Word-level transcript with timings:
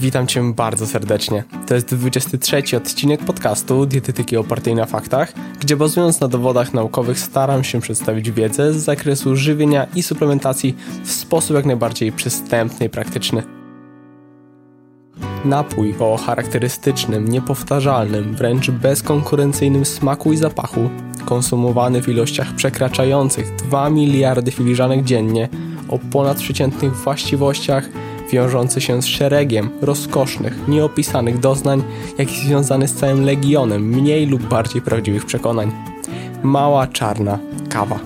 Witam 0.00 0.26
Cię 0.26 0.52
bardzo 0.52 0.86
serdecznie. 0.86 1.44
To 1.66 1.74
jest 1.74 1.94
23 1.94 2.76
odcinek 2.76 3.24
podcastu 3.24 3.86
Dietetyki 3.86 4.36
opartej 4.36 4.74
na 4.74 4.86
faktach, 4.86 5.32
gdzie 5.60 5.76
bazując 5.76 6.20
na 6.20 6.28
dowodach 6.28 6.74
naukowych 6.74 7.18
staram 7.18 7.64
się 7.64 7.80
przedstawić 7.80 8.30
wiedzę 8.30 8.72
z 8.72 8.76
zakresu 8.76 9.36
żywienia 9.36 9.86
i 9.94 10.02
suplementacji 10.02 10.76
w 11.04 11.10
sposób 11.10 11.56
jak 11.56 11.66
najbardziej 11.66 12.12
przystępny 12.12 12.86
i 12.86 12.88
praktyczny. 12.88 13.42
Napój 15.44 15.94
o 15.98 16.16
charakterystycznym, 16.16 17.28
niepowtarzalnym, 17.28 18.34
wręcz 18.34 18.70
bezkonkurencyjnym 18.70 19.84
smaku 19.84 20.32
i 20.32 20.36
zapachu, 20.36 20.90
konsumowany 21.24 22.02
w 22.02 22.08
ilościach 22.08 22.54
przekraczających 22.54 23.56
2 23.56 23.90
miliardy 23.90 24.50
filiżanek 24.50 25.04
dziennie, 25.04 25.48
o 25.88 25.98
ponadprzeciętnych 25.98 26.96
właściwościach, 26.96 27.88
wiążący 28.32 28.80
się 28.80 29.02
z 29.02 29.06
szeregiem 29.06 29.70
rozkosznych, 29.82 30.68
nieopisanych 30.68 31.38
doznań, 31.38 31.82
jak 32.18 32.32
i 32.32 32.46
związany 32.46 32.88
z 32.88 32.94
całym 32.94 33.24
legionem 33.24 33.88
mniej 33.88 34.26
lub 34.26 34.42
bardziej 34.42 34.82
prawdziwych 34.82 35.24
przekonań. 35.24 35.72
Mała 36.42 36.86
czarna 36.86 37.38
kawa. 37.68 37.98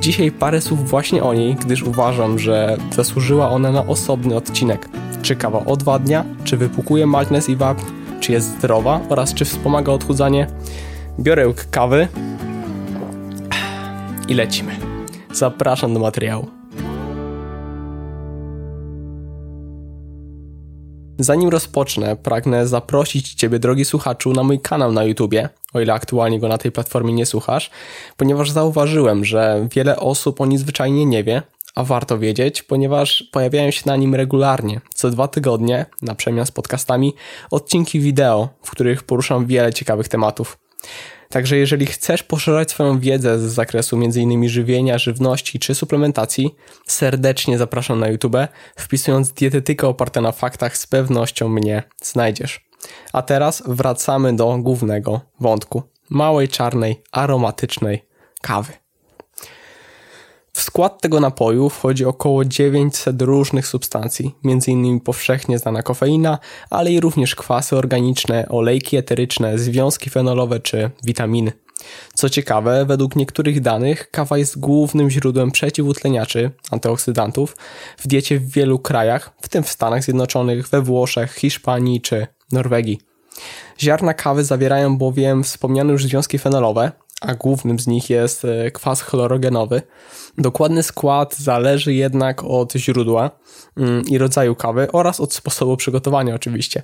Dzisiaj 0.00 0.30
parę 0.30 0.60
słów 0.60 0.90
właśnie 0.90 1.22
o 1.22 1.34
niej, 1.34 1.54
gdyż 1.54 1.82
uważam, 1.82 2.38
że 2.38 2.76
zasłużyła 2.90 3.50
ona 3.50 3.72
na 3.72 3.86
osobny 3.86 4.36
odcinek. 4.36 4.88
Czy 5.22 5.36
kawa 5.36 5.64
odwadnia, 5.64 6.24
czy 6.44 6.56
wypukuje 6.56 7.06
magnes 7.06 7.48
i 7.48 7.56
wapń, 7.56 7.82
czy 8.20 8.32
jest 8.32 8.58
zdrowa 8.58 9.00
oraz 9.08 9.34
czy 9.34 9.44
wspomaga 9.44 9.92
odchudzanie. 9.92 10.46
Biorę 11.18 11.52
kawy 11.70 12.08
i 14.28 14.34
lecimy. 14.34 14.76
Zapraszam 15.32 15.94
do 15.94 16.00
materiału. 16.00 16.55
Zanim 21.18 21.48
rozpocznę, 21.48 22.16
pragnę 22.16 22.66
zaprosić 22.66 23.34
Ciebie, 23.34 23.58
drogi 23.58 23.84
słuchaczu, 23.84 24.32
na 24.32 24.42
mój 24.42 24.60
kanał 24.60 24.92
na 24.92 25.04
YouTubie, 25.04 25.48
o 25.74 25.80
ile 25.80 25.92
aktualnie 25.92 26.40
go 26.40 26.48
na 26.48 26.58
tej 26.58 26.72
platformie 26.72 27.12
nie 27.12 27.26
słuchasz, 27.26 27.70
ponieważ 28.16 28.50
zauważyłem, 28.50 29.24
że 29.24 29.68
wiele 29.72 29.96
osób 29.96 30.40
o 30.40 30.46
nim 30.46 30.58
zwyczajnie 30.58 31.06
nie 31.06 31.24
wie, 31.24 31.42
a 31.74 31.84
warto 31.84 32.18
wiedzieć, 32.18 32.62
ponieważ 32.62 33.28
pojawiają 33.32 33.70
się 33.70 33.82
na 33.86 33.96
nim 33.96 34.14
regularnie, 34.14 34.80
co 34.94 35.10
dwa 35.10 35.28
tygodnie, 35.28 35.86
na 36.02 36.14
przemian 36.14 36.46
z 36.46 36.50
podcastami, 36.50 37.14
odcinki 37.50 38.00
wideo, 38.00 38.48
w 38.62 38.70
których 38.70 39.02
poruszam 39.02 39.46
wiele 39.46 39.72
ciekawych 39.72 40.08
tematów. 40.08 40.58
Także 41.28 41.56
jeżeli 41.56 41.86
chcesz 41.86 42.22
poszerzać 42.22 42.70
swoją 42.70 43.00
wiedzę 43.00 43.38
z 43.38 43.42
zakresu 43.42 43.96
m.in. 43.96 44.48
żywienia, 44.48 44.98
żywności 44.98 45.58
czy 45.58 45.74
suplementacji, 45.74 46.54
serdecznie 46.86 47.58
zapraszam 47.58 48.00
na 48.00 48.08
YouTube. 48.08 48.36
Wpisując 48.76 49.32
dietetykę 49.32 49.88
opartą 49.88 50.20
na 50.20 50.32
faktach, 50.32 50.76
z 50.76 50.86
pewnością 50.86 51.48
mnie 51.48 51.82
znajdziesz. 52.02 52.66
A 53.12 53.22
teraz 53.22 53.62
wracamy 53.66 54.36
do 54.36 54.58
głównego 54.58 55.20
wątku 55.40 55.82
małej, 56.10 56.48
czarnej, 56.48 57.02
aromatycznej 57.12 58.06
kawy. 58.42 58.85
Skład 60.66 61.00
tego 61.00 61.20
napoju 61.20 61.68
wchodzi 61.68 62.04
około 62.04 62.44
900 62.44 63.22
różnych 63.22 63.66
substancji, 63.66 64.34
m.in. 64.44 65.00
powszechnie 65.00 65.58
znana 65.58 65.82
kofeina, 65.82 66.38
ale 66.70 66.92
i 66.92 67.00
również 67.00 67.34
kwasy 67.34 67.76
organiczne, 67.76 68.48
olejki 68.48 68.96
eteryczne, 68.96 69.58
związki 69.58 70.10
fenolowe 70.10 70.60
czy 70.60 70.90
witaminy. 71.04 71.52
Co 72.14 72.30
ciekawe, 72.30 72.84
według 72.86 73.16
niektórych 73.16 73.60
danych 73.60 74.10
kawa 74.10 74.38
jest 74.38 74.60
głównym 74.60 75.10
źródłem 75.10 75.50
przeciwutleniaczy, 75.50 76.50
antyoksydantów 76.70 77.56
w 77.98 78.06
diecie 78.06 78.38
w 78.38 78.50
wielu 78.50 78.78
krajach, 78.78 79.32
w 79.40 79.48
tym 79.48 79.62
w 79.62 79.70
Stanach 79.70 80.02
Zjednoczonych, 80.02 80.68
we 80.68 80.82
Włoszech, 80.82 81.34
Hiszpanii 81.34 82.00
czy 82.00 82.26
Norwegii. 82.52 83.00
Ziarna 83.80 84.14
kawy 84.14 84.44
zawierają 84.44 84.98
bowiem 84.98 85.44
wspomniane 85.44 85.92
już 85.92 86.04
związki 86.04 86.38
fenolowe, 86.38 86.92
a 87.20 87.34
głównym 87.34 87.78
z 87.78 87.86
nich 87.86 88.10
jest 88.10 88.44
e, 88.44 88.70
kwas 88.70 89.02
chlorogenowy. 89.02 89.82
Dokładny 90.38 90.82
skład 90.82 91.36
zależy 91.36 91.94
jednak 91.94 92.44
od 92.44 92.72
źródła 92.72 93.30
mm, 93.76 94.02
i 94.04 94.18
rodzaju 94.18 94.54
kawy 94.54 94.92
oraz 94.92 95.20
od 95.20 95.34
sposobu 95.34 95.76
przygotowania 95.76 96.34
oczywiście. 96.34 96.82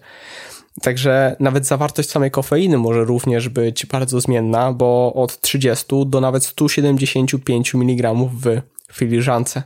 Także 0.83 1.37
nawet 1.41 1.67
zawartość 1.67 2.11
samej 2.11 2.31
kofeiny 2.31 2.79
może 2.79 3.05
również 3.05 3.49
być 3.49 3.87
bardzo 3.87 4.21
zmienna, 4.21 4.73
bo 4.73 5.13
od 5.15 5.41
30 5.41 5.87
do 6.07 6.21
nawet 6.21 6.45
175 6.45 7.75
mg 7.75 8.15
w 8.15 8.61
filiżance. 8.93 9.63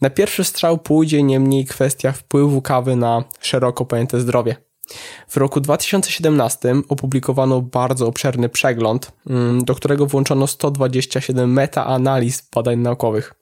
Na 0.00 0.10
pierwszy 0.10 0.44
strzał 0.44 0.78
pójdzie 0.78 1.22
niemniej 1.22 1.64
kwestia 1.64 2.12
wpływu 2.12 2.62
kawy 2.62 2.96
na 2.96 3.24
szeroko 3.40 3.84
pojęte 3.84 4.20
zdrowie. 4.20 4.69
W 5.30 5.36
roku 5.36 5.60
2017 5.60 6.74
opublikowano 6.88 7.60
bardzo 7.60 8.06
obszerny 8.06 8.48
przegląd, 8.48 9.12
mm, 9.26 9.64
do 9.64 9.74
którego 9.74 10.06
włączono 10.06 10.46
127 10.46 11.52
metaanaliz 11.52 12.48
badań 12.54 12.78
naukowych. 12.78 13.34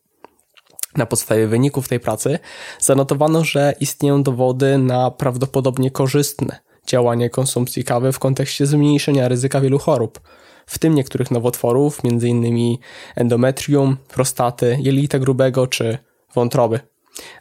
Na 0.96 1.06
podstawie 1.06 1.46
wyników 1.46 1.88
tej 1.88 2.00
pracy 2.00 2.38
zanotowano, 2.78 3.44
że 3.44 3.74
istnieją 3.80 4.22
dowody 4.22 4.78
na 4.78 5.10
prawdopodobnie 5.10 5.90
korzystne 5.90 6.58
działanie 6.86 7.30
konsumpcji 7.30 7.84
kawy 7.84 8.12
w 8.12 8.18
kontekście 8.18 8.66
zmniejszenia 8.66 9.28
ryzyka 9.28 9.60
wielu 9.60 9.78
chorób, 9.78 10.20
w 10.66 10.78
tym 10.78 10.94
niektórych 10.94 11.30
nowotworów, 11.30 12.00
m.in. 12.04 12.76
endometrium, 13.16 13.96
prostaty, 14.08 14.78
jelita 14.80 15.18
grubego 15.18 15.66
czy 15.66 15.98
wątroby 16.34 16.80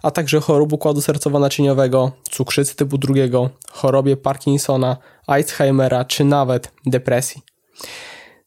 a 0.04 0.12
także 0.12 0.40
chorób 0.40 0.74
układu 0.74 1.02
sercowo-naczyniowego, 1.02 2.12
cukrzycy 2.32 2.76
typu 2.76 2.98
drugiego, 2.98 3.50
chorobie 3.72 4.18
Parkinsona, 4.18 4.98
Alzheimera 5.28 6.06
czy 6.06 6.26
nawet 6.26 6.72
depresji. 6.86 7.42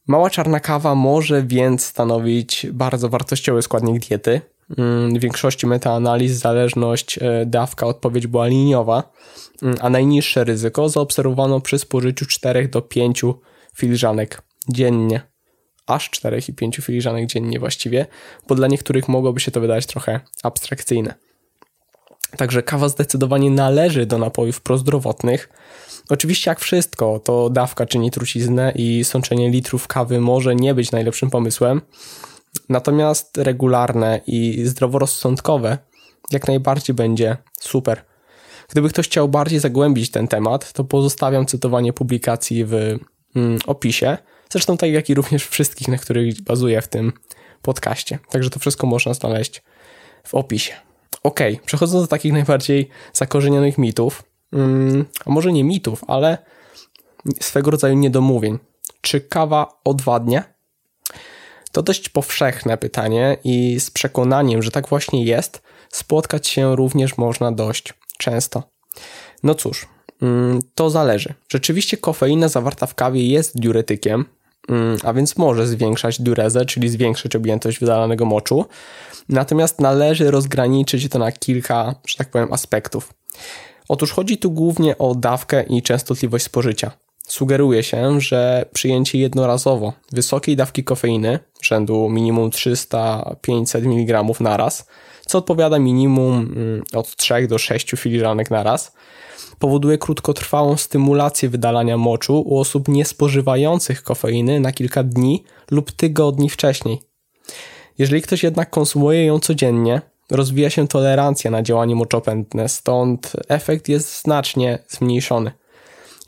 Mała 0.06 0.30
czarna 0.30 0.60
kawa 0.60 0.94
może 0.94 1.42
więc 1.42 1.86
stanowić 1.86 2.66
bardzo 2.72 3.08
wartościowy 3.08 3.62
składnik 3.62 4.08
diety. 4.08 4.40
Mm, 4.78 5.14
w 5.14 5.20
większości 5.20 5.66
metaanaliz 5.66 6.32
zależność 6.32 7.18
e, 7.18 7.46
dawka 7.46 7.86
odpowiedź 7.86 8.26
była 8.26 8.46
liniowa, 8.46 9.12
mm, 9.62 9.76
a 9.80 9.90
najniższe 9.90 10.44
ryzyko 10.44 10.88
zaobserwowano 10.88 11.60
przy 11.60 11.78
spożyciu 11.78 12.26
4 12.26 12.68
do 12.68 12.82
5 12.82 13.24
filiżanek 13.76 14.42
dziennie. 14.68 15.29
Aż 15.90 16.10
4 16.10 16.42
i 16.48 16.52
5 16.52 16.76
filiżanek 16.76 17.26
dziennie 17.26 17.58
właściwie, 17.58 18.06
bo 18.48 18.54
dla 18.54 18.68
niektórych 18.68 19.08
mogłoby 19.08 19.40
się 19.40 19.50
to 19.50 19.60
wydać 19.60 19.86
trochę 19.86 20.20
abstrakcyjne. 20.42 21.14
Także 22.36 22.62
kawa 22.62 22.88
zdecydowanie 22.88 23.50
należy 23.50 24.06
do 24.06 24.18
napojów 24.18 24.60
prozdrowotnych. 24.60 25.48
Oczywiście, 26.08 26.50
jak 26.50 26.60
wszystko, 26.60 27.20
to 27.24 27.50
dawka 27.50 27.86
czyni 27.86 28.10
truciznę 28.10 28.72
i 28.76 29.04
sączenie 29.04 29.50
litrów 29.50 29.88
kawy 29.88 30.20
może 30.20 30.54
nie 30.54 30.74
być 30.74 30.92
najlepszym 30.92 31.30
pomysłem. 31.30 31.80
Natomiast 32.68 33.36
regularne 33.36 34.20
i 34.26 34.64
zdroworozsądkowe 34.64 35.78
jak 36.30 36.48
najbardziej 36.48 36.94
będzie 36.94 37.36
super. 37.60 38.04
Gdyby 38.70 38.88
ktoś 38.88 39.06
chciał 39.06 39.28
bardziej 39.28 39.60
zagłębić 39.60 40.10
ten 40.10 40.28
temat, 40.28 40.72
to 40.72 40.84
pozostawiam 40.84 41.46
cytowanie 41.46 41.92
publikacji 41.92 42.64
w 42.64 42.74
mm, 43.36 43.58
opisie. 43.66 44.18
Zresztą 44.50 44.76
tak 44.76 44.90
jak 44.90 45.10
i 45.10 45.14
również 45.14 45.46
wszystkich, 45.46 45.88
na 45.88 45.98
których 45.98 46.40
bazuję 46.42 46.82
w 46.82 46.88
tym 46.88 47.12
podcaście. 47.62 48.18
Także 48.30 48.50
to 48.50 48.60
wszystko 48.60 48.86
można 48.86 49.14
znaleźć 49.14 49.62
w 50.26 50.34
opisie. 50.34 50.72
Ok, 51.22 51.40
przechodząc 51.66 52.04
do 52.04 52.08
takich 52.08 52.32
najbardziej 52.32 52.88
zakorzenionych 53.12 53.78
mitów, 53.78 54.22
mm, 54.52 55.04
a 55.26 55.30
może 55.30 55.52
nie 55.52 55.64
mitów, 55.64 56.04
ale 56.06 56.38
swego 57.40 57.70
rodzaju 57.70 57.94
niedomówień. 57.94 58.58
Czy 59.00 59.20
kawa 59.20 59.80
odwadnia? 59.84 60.44
To 61.72 61.82
dość 61.82 62.08
powszechne 62.08 62.78
pytanie 62.78 63.36
i 63.44 63.80
z 63.80 63.90
przekonaniem, 63.90 64.62
że 64.62 64.70
tak 64.70 64.88
właśnie 64.88 65.24
jest, 65.24 65.62
spotkać 65.88 66.48
się 66.48 66.76
również 66.76 67.18
można 67.18 67.52
dość 67.52 67.94
często. 68.18 68.62
No 69.42 69.54
cóż, 69.54 69.88
mm, 70.22 70.58
to 70.74 70.90
zależy. 70.90 71.34
Rzeczywiście 71.48 71.96
kofeina 71.96 72.48
zawarta 72.48 72.86
w 72.86 72.94
kawie 72.94 73.28
jest 73.28 73.60
diuretykiem, 73.60 74.24
a 75.04 75.12
więc 75.12 75.36
może 75.36 75.66
zwiększać 75.66 76.20
diurezę, 76.20 76.64
czyli 76.64 76.88
zwiększyć 76.88 77.36
objętość 77.36 77.78
wydalanego 77.78 78.24
moczu, 78.24 78.64
Natomiast 79.30 79.80
należy 79.80 80.30
rozgraniczyć 80.30 81.08
to 81.08 81.18
na 81.18 81.32
kilka, 81.32 81.94
że 82.06 82.16
tak 82.16 82.30
powiem, 82.30 82.52
aspektów. 82.52 83.14
Otóż 83.88 84.12
chodzi 84.12 84.38
tu 84.38 84.50
głównie 84.50 84.98
o 84.98 85.14
dawkę 85.14 85.62
i 85.62 85.82
częstotliwość 85.82 86.44
spożycia. 86.44 86.90
Sugeruje 87.28 87.82
się, 87.82 88.20
że 88.20 88.66
przyjęcie 88.72 89.18
jednorazowo 89.18 89.92
wysokiej 90.12 90.56
dawki 90.56 90.84
kofeiny, 90.84 91.38
rzędu 91.62 92.08
minimum 92.08 92.50
300-500 92.50 93.86
mg 93.86 94.40
na 94.40 94.56
raz, 94.56 94.86
co 95.30 95.38
odpowiada 95.38 95.78
minimum 95.78 96.34
mm, 96.34 96.82
od 96.94 97.16
3 97.16 97.48
do 97.48 97.58
6 97.58 97.90
filiżanek 97.90 98.50
na 98.50 98.62
raz, 98.62 98.92
powoduje 99.58 99.98
krótkotrwałą 99.98 100.76
stymulację 100.76 101.48
wydalania 101.48 101.96
moczu 101.96 102.40
u 102.40 102.58
osób 102.58 102.88
niespożywających 102.88 104.02
kofeiny 104.02 104.60
na 104.60 104.72
kilka 104.72 105.02
dni 105.02 105.44
lub 105.70 105.92
tygodni 105.92 106.50
wcześniej. 106.50 107.00
Jeżeli 107.98 108.22
ktoś 108.22 108.42
jednak 108.42 108.70
konsumuje 108.70 109.24
ją 109.24 109.38
codziennie, 109.38 110.00
rozwija 110.30 110.70
się 110.70 110.88
tolerancja 110.88 111.50
na 111.50 111.62
działanie 111.62 111.94
moczopędne, 111.94 112.68
stąd 112.68 113.32
efekt 113.48 113.88
jest 113.88 114.22
znacznie 114.22 114.78
zmniejszony. 114.88 115.50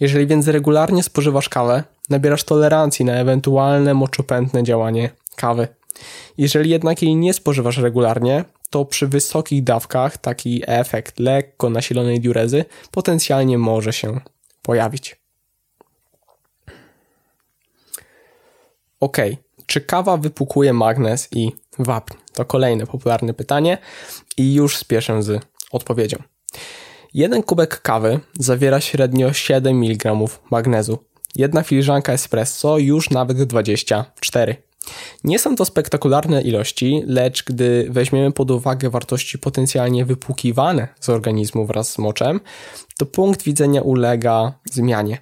Jeżeli 0.01 0.27
więc 0.27 0.49
regularnie 0.49 1.03
spożywasz 1.03 1.49
kawę, 1.49 1.85
nabierasz 2.11 2.45
tolerancji 2.45 3.05
na 3.05 3.13
ewentualne 3.13 3.95
moczopędne 3.95 4.63
działanie 4.63 5.11
kawy. 5.37 5.69
Jeżeli 6.39 6.71
jednak 6.71 7.03
jej 7.03 7.17
nie 7.17 7.35
spożywasz 7.35 7.79
regularnie, 7.79 8.45
to 8.73 8.85
przy 8.85 9.09
wysokich 9.09 9.65
dawkach 9.65 10.19
taki 10.19 10.63
efekt 10.67 11.19
lekko 11.19 11.71
nasilonej 11.71 12.21
diurezy 12.21 12.65
potencjalnie 12.91 13.59
może 13.59 13.93
się 13.93 14.21
pojawić. 14.63 15.17
Ok, 19.01 19.17
czy 19.67 19.81
kawa 19.81 20.17
wypukuje 20.17 20.73
magnez 20.73 21.29
i 21.33 21.53
wapń? 21.79 22.15
To 22.33 22.45
kolejne 22.45 22.87
popularne 22.87 23.35
pytanie 23.35 23.79
i 24.37 24.55
już 24.55 24.77
spieszę 24.77 25.23
z 25.23 25.45
odpowiedzią. 25.73 26.17
Jeden 27.15 27.43
kubek 27.43 27.83
kawy 27.83 28.21
zawiera 28.39 28.81
średnio 28.81 29.33
7 29.33 29.77
mg 29.83 30.15
magnezu. 30.51 30.99
Jedna 31.35 31.63
filiżanka 31.63 32.13
espresso 32.13 32.79
już 32.79 33.11
nawet 33.11 33.43
24. 33.43 34.57
Nie 35.25 35.39
są 35.39 35.57
to 35.57 35.65
spektakularne 35.65 36.43
ilości, 36.43 37.03
lecz 37.07 37.45
gdy 37.45 37.87
weźmiemy 37.91 38.33
pod 38.33 38.51
uwagę 38.51 38.91
wartości 38.91 39.39
potencjalnie 39.39 40.05
wypłukiwane 40.05 40.89
z 41.01 41.09
organizmu 41.09 41.67
wraz 41.67 41.93
z 41.93 41.99
moczem, 41.99 42.41
to 42.99 43.07
punkt 43.07 43.43
widzenia 43.43 43.83
ulega 43.83 44.53
zmianie. 44.73 45.19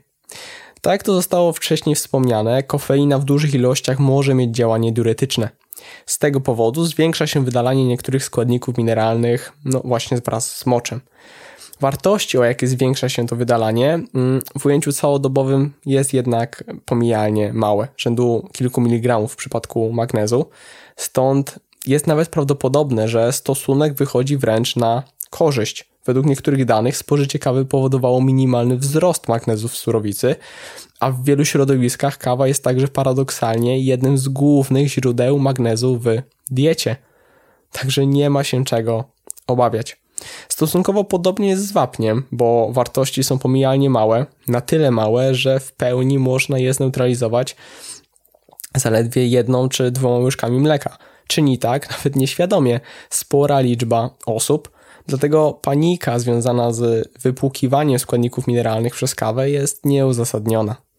Tak 0.81 0.93
jak 0.93 1.03
to 1.03 1.15
zostało 1.15 1.53
wcześniej 1.53 1.95
wspomniane, 1.95 2.63
kofeina 2.63 3.19
w 3.19 3.25
dużych 3.25 3.55
ilościach 3.55 3.99
może 3.99 4.35
mieć 4.35 4.57
działanie 4.57 4.93
diuretyczne. 4.93 5.49
Z 6.07 6.19
tego 6.19 6.41
powodu 6.41 6.85
zwiększa 6.85 7.27
się 7.27 7.45
wydalanie 7.45 7.85
niektórych 7.87 8.25
składników 8.25 8.79
mineralnych, 8.79 9.53
no 9.65 9.81
właśnie 9.85 10.17
wraz 10.17 10.57
z 10.57 10.67
moczem. 10.67 11.01
Wartości, 11.81 12.39
o 12.39 12.45
jakie 12.45 12.67
zwiększa 12.67 13.09
się 13.09 13.27
to 13.27 13.37
wydalanie, 13.37 14.01
mm, 14.15 14.43
w 14.59 14.67
ujęciu 14.67 14.93
całodobowym 14.93 15.73
jest 15.87 16.15
jednak 16.15 16.65
pomijalnie 16.85 17.53
małe, 17.53 17.89
rzędu 17.97 18.49
kilku 18.53 18.81
miligramów 18.81 19.33
w 19.33 19.37
przypadku 19.37 19.93
magnezu. 19.93 20.47
Stąd 20.97 21.59
jest 21.87 22.07
nawet 22.07 22.29
prawdopodobne, 22.29 23.09
że 23.09 23.33
stosunek 23.33 23.95
wychodzi 23.95 24.37
wręcz 24.37 24.77
na 24.77 25.03
korzyść. 25.31 25.91
Według 26.07 26.27
niektórych 26.27 26.65
danych 26.65 26.97
spożycie 26.97 27.39
kawy 27.39 27.65
powodowało 27.65 28.23
minimalny 28.23 28.77
wzrost 28.77 29.29
magnezu 29.29 29.69
w 29.69 29.77
surowicy, 29.77 30.37
a 31.01 31.11
w 31.11 31.25
wielu 31.25 31.45
środowiskach 31.45 32.19
kawa 32.19 32.49
jest 32.49 32.65
także 32.65 32.89
paradoksalnie 32.89 33.81
jednym 33.81 34.19
z 34.19 34.29
głównych 34.29 34.89
źródeł 34.89 35.39
magnezu 35.39 35.97
w 35.97 36.07
diecie. 36.51 36.97
Także 37.73 38.07
nie 38.07 38.31
ma 38.31 38.45
się 38.45 38.65
czego 38.65 39.05
obawiać. 39.47 40.01
Stosunkowo 40.49 41.05
podobnie 41.05 41.49
jest 41.49 41.67
z 41.67 41.73
wapniem, 41.73 42.23
bo 42.33 42.69
wartości 42.73 43.25
są 43.25 43.39
pomijalnie 43.39 43.91
małe, 43.91 44.27
na 44.49 44.61
tyle 44.61 44.91
małe, 44.91 45.35
że 45.35 45.61
w 45.61 45.73
pełni 45.73 46.19
można 46.19 46.59
je 46.59 46.75
zneutralizować 46.75 47.57
zaledwie 48.77 49.27
jedną 49.27 49.69
czy 49.69 49.91
dwoma 49.91 50.19
łyżkami 50.19 50.61
mleka. 50.61 50.97
Czyni 51.27 51.59
tak, 51.59 51.91
nawet 51.91 52.17
nieświadomie, 52.17 52.81
spora 53.11 53.61
liczba 53.61 54.11
osób, 54.27 54.71
dlatego 55.07 55.53
panika 55.63 56.19
związana 56.19 56.73
z 56.73 57.09
wypłukiwaniem 57.19 57.99
składników 57.99 58.47
mineralnych 58.47 58.95
przez 58.95 59.15
kawę 59.15 59.51
jest 59.51 59.85
nieuzasadniona. 59.87 60.90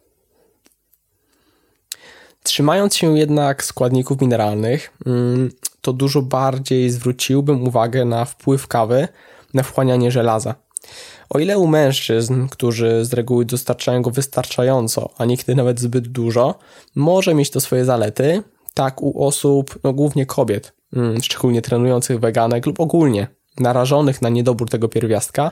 Trzymając 2.44 2.96
się 2.96 3.18
jednak 3.18 3.64
składników 3.64 4.22
mineralnych, 4.22 4.98
mm, 5.06 5.52
to 5.82 5.94
dużo 5.94 6.22
bardziej 6.22 6.90
zwróciłbym 6.90 7.68
uwagę 7.68 8.06
na 8.06 8.26
wpływ 8.26 8.68
kawy 8.68 9.08
na 9.54 9.64
wchłanianie 9.64 10.12
żelaza. 10.12 10.56
O 11.30 11.40
ile 11.40 11.60
u 11.60 11.68
mężczyzn, 11.68 12.48
którzy 12.48 13.06
z 13.06 13.14
reguły 13.14 13.46
dostarczają 13.46 14.02
go 14.02 14.12
wystarczająco, 14.12 15.10
a 15.18 15.26
niekiedy 15.26 15.56
nawet 15.56 15.80
zbyt 15.80 16.08
dużo, 16.08 16.56
może 16.96 17.34
mieć 17.34 17.52
to 17.52 17.62
swoje 17.62 17.86
zalety, 17.86 18.44
tak 18.74 19.02
u 19.02 19.26
osób, 19.26 19.80
no 19.84 19.94
głównie 19.94 20.26
kobiet, 20.26 20.74
mm, 20.94 21.22
szczególnie 21.22 21.62
trenujących 21.62 22.20
weganek 22.20 22.66
lub 22.66 22.80
ogólnie 22.80 23.28
narażonych 23.60 24.22
na 24.22 24.30
niedobór 24.30 24.70
tego 24.70 24.90
pierwiastka, 24.90 25.52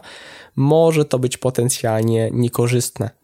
może 0.56 1.06
to 1.06 1.20
być 1.20 1.38
potencjalnie 1.38 2.30
niekorzystne. 2.34 3.19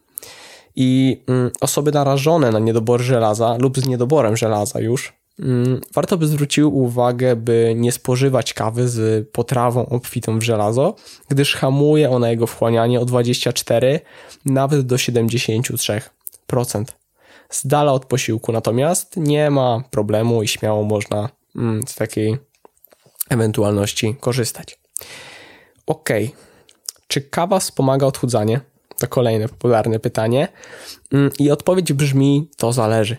I 0.76 1.20
mm, 1.26 1.50
osoby 1.60 1.92
narażone 1.92 2.50
na 2.50 2.58
niedobór 2.58 3.00
żelaza 3.00 3.56
lub 3.60 3.78
z 3.78 3.86
niedoborem 3.86 4.36
żelaza 4.36 4.80
już 4.80 5.12
Mm, 5.40 5.80
warto 5.94 6.18
by 6.18 6.26
zwrócił 6.26 6.78
uwagę, 6.78 7.36
by 7.36 7.72
nie 7.76 7.92
spożywać 7.92 8.54
kawy 8.54 8.88
z 8.88 9.28
potrawą 9.28 9.86
obfitą 9.86 10.38
w 10.38 10.42
żelazo, 10.42 10.94
gdyż 11.28 11.54
hamuje 11.54 12.10
ona 12.10 12.30
jego 12.30 12.46
wchłanianie 12.46 13.00
o 13.00 13.04
24 13.04 14.00
nawet 14.44 14.86
do 14.86 14.96
73%. 14.96 16.00
Z 17.50 17.66
dala 17.66 17.92
od 17.92 18.04
posiłku 18.04 18.52
natomiast 18.52 19.16
nie 19.16 19.50
ma 19.50 19.82
problemu 19.90 20.42
i 20.42 20.48
śmiało 20.48 20.84
można 20.84 21.28
mm, 21.56 21.82
z 21.86 21.94
takiej 21.94 22.36
ewentualności 23.28 24.16
korzystać. 24.20 24.78
Ok, 25.86 26.08
czy 27.08 27.20
kawa 27.20 27.58
wspomaga 27.60 28.06
odchudzanie? 28.06 28.60
To 28.98 29.08
kolejne 29.08 29.48
popularne 29.48 29.98
pytanie. 29.98 30.48
Mm, 31.12 31.30
I 31.38 31.50
odpowiedź 31.50 31.92
brzmi: 31.92 32.48
to 32.56 32.72
zależy 32.72 33.16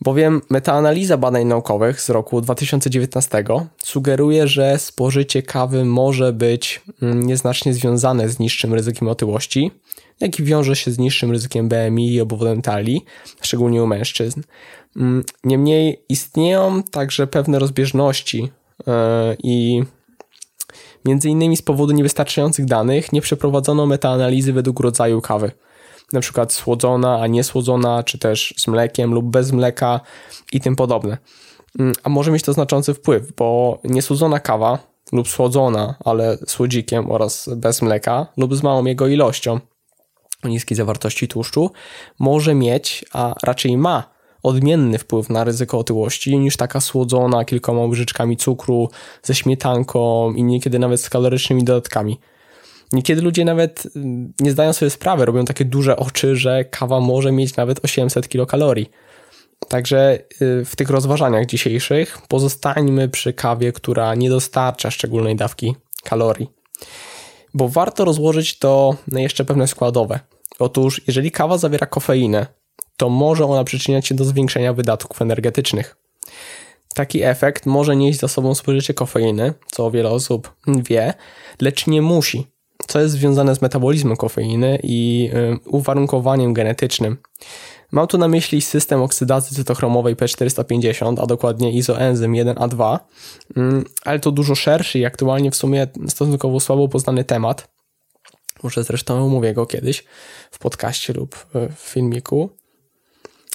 bowiem 0.00 0.40
metaanaliza 0.50 1.16
badań 1.16 1.44
naukowych 1.44 2.00
z 2.00 2.10
roku 2.10 2.40
2019 2.40 3.44
sugeruje, 3.84 4.48
że 4.48 4.78
spożycie 4.78 5.42
kawy 5.42 5.84
może 5.84 6.32
być 6.32 6.80
mm, 7.02 7.26
nieznacznie 7.26 7.74
związane 7.74 8.28
z 8.28 8.38
niższym 8.38 8.74
ryzykiem 8.74 9.08
otyłości, 9.08 9.70
jak 10.20 10.38
i 10.38 10.44
wiąże 10.44 10.76
się 10.76 10.90
z 10.90 10.98
niższym 10.98 11.30
ryzykiem 11.30 11.68
BMI 11.68 12.12
i 12.12 12.20
obwodem 12.20 12.62
talii, 12.62 13.04
szczególnie 13.42 13.82
u 13.82 13.86
mężczyzn. 13.86 14.42
Mm, 14.96 15.24
niemniej 15.44 16.04
istnieją 16.08 16.82
także 16.82 17.26
pewne 17.26 17.58
rozbieżności 17.58 18.38
yy, 18.86 18.92
i 19.42 19.82
między 21.04 21.28
innymi 21.28 21.56
z 21.56 21.62
powodu 21.62 21.92
niewystarczających 21.92 22.64
danych 22.64 23.12
nie 23.12 23.20
przeprowadzono 23.20 23.86
metaanalizy 23.86 24.52
według 24.52 24.80
rodzaju 24.80 25.20
kawy 25.20 25.52
na 26.12 26.20
przykład 26.20 26.52
słodzona, 26.52 27.20
a 27.20 27.26
nie 27.26 27.44
słodzona, 27.44 28.02
czy 28.02 28.18
też 28.18 28.54
z 28.58 28.66
mlekiem 28.66 29.14
lub 29.14 29.26
bez 29.26 29.52
mleka 29.52 30.00
i 30.52 30.60
tym 30.60 30.76
podobne. 30.76 31.18
Mm, 31.78 31.92
a 32.02 32.08
może 32.08 32.30
mieć 32.30 32.42
to 32.42 32.52
znaczący 32.52 32.94
wpływ, 32.94 33.32
bo 33.36 33.78
niesłodzona 33.84 34.40
kawa 34.40 34.78
lub 35.12 35.28
słodzona, 35.28 35.94
ale 36.04 36.38
słodzikiem 36.46 37.10
oraz 37.10 37.48
bez 37.56 37.82
mleka 37.82 38.26
lub 38.36 38.56
z 38.56 38.62
małą 38.62 38.84
jego 38.84 39.06
ilością 39.06 39.60
o 40.44 40.48
niskiej 40.48 40.76
zawartości 40.76 41.28
tłuszczu 41.28 41.70
może 42.18 42.54
mieć, 42.54 43.04
a 43.12 43.34
raczej 43.42 43.76
ma 43.76 44.19
odmienny 44.42 44.98
wpływ 44.98 45.30
na 45.30 45.44
ryzyko 45.44 45.78
otyłości 45.78 46.38
niż 46.38 46.56
taka 46.56 46.80
słodzona 46.80 47.44
kilkoma 47.44 47.84
łyżeczkami 47.84 48.36
cukru 48.36 48.88
ze 49.22 49.34
śmietanką 49.34 50.32
i 50.32 50.42
niekiedy 50.42 50.78
nawet 50.78 51.00
z 51.00 51.10
kalorycznymi 51.10 51.64
dodatkami. 51.64 52.20
Niekiedy 52.92 53.22
ludzie 53.22 53.44
nawet 53.44 53.86
mm, 53.96 54.32
nie 54.40 54.50
zdają 54.50 54.72
sobie 54.72 54.90
sprawy, 54.90 55.24
robią 55.24 55.44
takie 55.44 55.64
duże 55.64 55.96
oczy, 55.96 56.36
że 56.36 56.64
kawa 56.64 57.00
może 57.00 57.32
mieć 57.32 57.56
nawet 57.56 57.84
800 57.84 58.28
kilokalorii. 58.28 58.90
Także 59.68 60.18
y, 60.42 60.64
w 60.64 60.76
tych 60.76 60.90
rozważaniach 60.90 61.46
dzisiejszych 61.46 62.18
pozostańmy 62.28 63.08
przy 63.08 63.32
kawie, 63.32 63.72
która 63.72 64.14
nie 64.14 64.30
dostarcza 64.30 64.90
szczególnej 64.90 65.36
dawki 65.36 65.74
kalorii. 66.04 66.50
Bo 67.54 67.68
warto 67.68 68.04
rozłożyć 68.04 68.58
to 68.58 68.96
na 69.08 69.20
jeszcze 69.20 69.44
pewne 69.44 69.68
składowe. 69.68 70.20
Otóż, 70.58 71.02
jeżeli 71.06 71.30
kawa 71.30 71.58
zawiera 71.58 71.86
kofeinę, 71.86 72.46
to 73.00 73.08
może 73.08 73.44
ona 73.44 73.64
przyczyniać 73.64 74.06
się 74.06 74.14
do 74.14 74.24
zwiększenia 74.24 74.72
wydatków 74.72 75.22
energetycznych. 75.22 75.96
Taki 76.94 77.22
efekt 77.22 77.66
może 77.66 77.96
nieść 77.96 78.18
za 78.18 78.28
sobą 78.28 78.54
spożycie 78.54 78.94
kofeiny, 78.94 79.54
co 79.66 79.90
wiele 79.90 80.10
osób 80.10 80.54
wie, 80.66 81.14
lecz 81.60 81.86
nie 81.86 82.02
musi 82.02 82.46
co 82.86 83.00
jest 83.00 83.14
związane 83.14 83.54
z 83.54 83.62
metabolizmem 83.62 84.16
kofeiny 84.16 84.78
i 84.82 85.30
y, 85.34 85.68
uwarunkowaniem 85.68 86.52
genetycznym. 86.52 87.16
Mam 87.92 88.06
tu 88.06 88.18
na 88.18 88.28
myśli 88.28 88.60
system 88.60 89.02
oksydacji 89.02 89.56
cytochromowej 89.56 90.16
P450, 90.16 91.22
a 91.22 91.26
dokładnie 91.26 91.72
izoenzym 91.72 92.32
1A2, 92.32 92.98
mm, 93.56 93.84
ale 94.04 94.18
to 94.18 94.30
dużo 94.30 94.54
szerszy 94.54 94.98
i 94.98 95.04
aktualnie 95.04 95.50
w 95.50 95.56
sumie 95.56 95.86
stosunkowo 96.08 96.60
słabo 96.60 96.88
poznany 96.88 97.24
temat. 97.24 97.68
Może 98.62 98.84
zresztą 98.84 99.24
omówię 99.24 99.54
go 99.54 99.66
kiedyś 99.66 100.04
w 100.50 100.58
podcaście 100.58 101.12
lub 101.12 101.46
w 101.54 101.80
filmiku. 101.80 102.59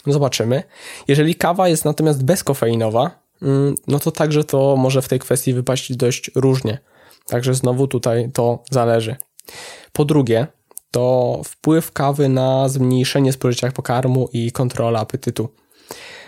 Zobaczymy. 0.08 0.64
Jeżeli 1.08 1.36
kawa 1.36 1.68
jest 1.70 1.86
natomiast 1.86 2.24
bezkofeinowa, 2.24 3.20
mm, 3.42 3.76
no 3.88 4.00
to 4.00 4.12
także 4.12 4.44
to 4.44 4.76
może 4.76 5.02
w 5.02 5.08
tej 5.08 5.20
kwestii 5.20 5.54
wypaść 5.54 5.96
dość 5.96 6.32
różnie. 6.36 6.80
Także 7.28 7.54
znowu 7.54 7.88
tutaj 7.88 8.32
to 8.34 8.64
zależy. 8.72 9.16
Po 9.94 10.06
drugie, 10.06 10.48
to 10.92 11.42
wpływ 11.46 11.92
kawy 11.92 12.30
na 12.30 12.70
zmniejszenie 12.70 13.34
spożycia 13.34 13.72
pokarmu 13.72 14.30
i 14.34 14.52
kontrola 14.52 15.00
apetytu. 15.00 15.50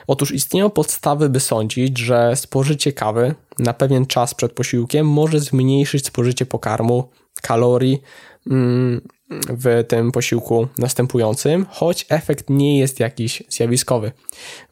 Otóż 0.07 0.31
istnieją 0.31 0.69
podstawy, 0.69 1.29
by 1.29 1.39
sądzić, 1.39 1.98
że 1.98 2.36
spożycie 2.36 2.93
kawy 2.93 3.36
na 3.60 3.74
pewien 3.74 4.05
czas 4.05 4.34
przed 4.34 4.51
posiłkiem 4.51 5.07
może 5.07 5.39
zmniejszyć 5.39 6.05
spożycie 6.05 6.46
pokarmu, 6.46 7.10
kalorii 7.41 8.01
mm, 8.50 9.01
w 9.29 9.84
tym 9.88 10.12
posiłku 10.12 10.67
następującym, 10.77 11.65
choć 11.69 12.05
efekt 12.10 12.50
nie 12.50 12.79
jest 12.79 13.00
jakiś 13.00 13.43
zjawiskowy. 13.50 14.12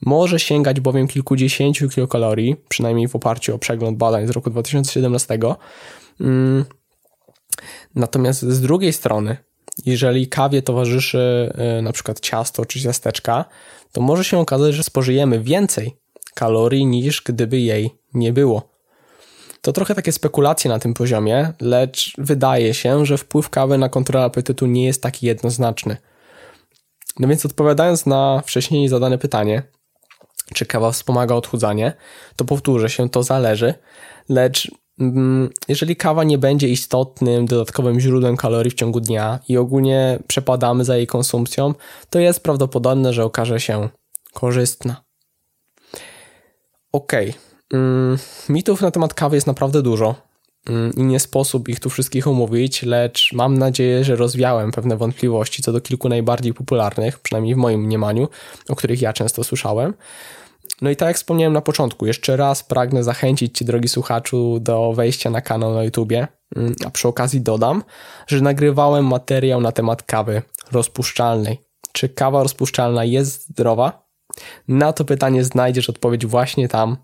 Może 0.01 0.39
sięgać 0.39 0.79
bowiem 0.79 1.07
kilkudziesięciu 1.07 1.89
kilokalorii, 1.89 2.55
przynajmniej 2.69 3.07
w 3.07 3.15
oparciu 3.15 3.55
o 3.55 3.57
przegląd 3.57 3.97
badań 3.97 4.27
z 4.27 4.29
roku 4.29 4.50
2017. 4.50 5.39
Mm, 6.21 6.65
natomiast 7.95 8.41
z 8.41 8.62
drugiej 8.62 8.93
strony, 8.93 9.38
jeżeli 9.85 10.27
kawie 10.27 10.62
towarzyszy 10.62 11.53
y, 11.79 11.81
na 11.81 11.91
przykład 11.91 12.19
ciasto 12.19 12.65
czy 12.65 12.81
ciasteczka, 12.81 13.45
to 13.91 14.01
może 14.01 14.24
się 14.24 14.38
okazać, 14.38 14.74
że 14.74 14.83
spożyjemy 14.83 15.39
więcej 15.39 15.95
kalorii 16.33 16.85
niż 16.85 17.21
gdyby 17.21 17.59
jej 17.59 17.89
nie 18.13 18.33
było. 18.33 18.75
To 19.65 19.74
trochę 19.74 19.95
takie 19.95 20.12
spekulacje 20.12 20.69
na 20.69 20.79
tym 20.79 20.93
poziomie, 20.93 21.53
lecz 21.62 22.13
wydaje 22.17 22.74
się, 22.74 23.05
że 23.05 23.17
wpływ 23.17 23.50
kawy 23.50 23.77
na 23.77 23.89
kontrolę 23.89 24.25
apetytu 24.25 24.65
nie 24.65 24.86
jest 24.86 25.01
taki 25.01 25.25
jednoznaczny. 25.25 25.98
No 27.19 27.27
więc 27.27 27.45
odpowiadając 27.45 28.05
na 28.05 28.41
wcześniej 28.45 28.89
zadane 28.89 29.17
pytanie, 29.17 29.63
czy 30.53 30.65
kawa 30.65 30.91
wspomaga 30.91 31.36
odchudzanie, 31.36 31.93
to 32.36 32.45
powtórzę 32.45 32.89
się, 32.89 33.10
to 33.10 33.24
zależy, 33.24 33.74
lecz 34.29 34.72
mm, 35.00 35.50
jeżeli 35.67 35.95
kawa 35.95 36.24
nie 36.24 36.38
będzie 36.38 36.67
istotnym 36.67 37.45
dodatkowym 37.45 38.00
źródłem 38.00 38.38
kalorii 38.38 38.72
w 38.72 38.75
ciągu 38.75 39.00
dnia 39.00 39.39
i 39.48 39.57
ogólnie 39.57 40.19
przepadamy 40.27 40.86
za 40.86 40.98
jej 40.98 41.07
konsumpcją, 41.07 41.74
to 42.10 42.19
jest 42.19 42.43
prawdopodobne, 42.43 43.13
że 43.13 43.24
okaże 43.24 43.60
się 43.60 43.89
korzystna. 44.34 45.03
Okej, 46.91 47.29
okay. 47.29 47.54
Mm, 47.74 48.17
mitów 48.50 48.81
na 48.81 48.91
temat 48.91 49.13
kawy 49.13 49.38
jest 49.38 49.48
naprawdę 49.48 49.81
dużo 49.81 50.15
mm, 50.69 50.93
i 50.93 51.03
nie 51.03 51.19
sposób 51.19 51.69
ich 51.69 51.79
tu 51.79 51.89
wszystkich 51.89 52.27
omówić, 52.27 52.84
lecz 52.84 53.34
mam 53.34 53.57
nadzieję, 53.57 54.03
że 54.03 54.15
rozwiałem 54.15 54.72
pewne 54.72 54.98
wątpliwości 54.98 55.63
co 55.63 55.72
do 55.72 55.81
kilku 55.81 56.10
najbardziej 56.10 56.53
popularnych, 56.53 57.19
przynajmniej 57.19 57.55
w 57.55 57.57
moim 57.57 57.81
mniemaniu, 57.81 58.27
o 58.69 58.75
których 58.75 59.01
ja 59.01 59.13
często 59.13 59.43
słyszałem. 59.43 59.93
No 60.81 60.89
i 60.89 60.95
tak 60.95 61.07
jak 61.07 61.17
wspomniałem 61.17 61.53
na 61.53 61.62
początku, 61.62 62.05
jeszcze 62.05 62.38
raz 62.38 62.63
pragnę 62.63 63.03
zachęcić 63.03 63.57
Cię, 63.57 63.65
drogi 63.65 63.88
słuchaczu, 63.88 64.60
do 64.60 64.93
wejścia 64.93 65.29
na 65.29 65.41
kanał 65.41 65.74
na 65.74 65.84
YouTubie, 65.84 66.27
mm, 66.55 66.75
a 66.86 66.89
przy 66.89 67.07
okazji 67.07 67.41
dodam, 67.41 67.84
że 68.27 68.41
nagrywałem 68.41 69.07
materiał 69.07 69.62
na 69.62 69.72
temat 69.72 70.03
kawy 70.03 70.41
rozpuszczalnej. 70.72 71.65
Czy 71.91 72.10
kawa 72.10 72.43
rozpuszczalna 72.43 73.05
jest 73.05 73.50
zdrowa? 73.50 74.04
Na 74.67 74.94
to 74.94 75.05
pytanie 75.05 75.44
znajdziesz 75.44 75.89
odpowiedź 75.89 76.25
właśnie 76.25 76.67
tam. 76.67 76.98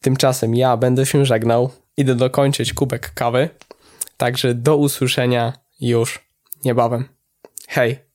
Tymczasem 0.00 0.54
ja 0.54 0.76
będę 0.76 1.06
się 1.06 1.24
żegnał, 1.24 1.70
idę 1.96 2.14
dokończyć 2.14 2.74
kubek 2.74 3.14
kawy, 3.14 3.48
także 4.16 4.54
do 4.54 4.76
usłyszenia 4.76 5.52
już 5.80 6.28
niebawem. 6.64 7.08
Hej! 7.68 8.07